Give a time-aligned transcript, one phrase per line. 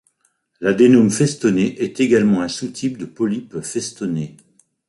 [0.61, 4.35] L'adénome festonné est également un sous-type de polype festonné.